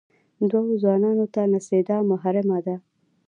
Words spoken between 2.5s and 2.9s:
ده.